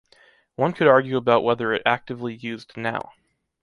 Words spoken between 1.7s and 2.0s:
it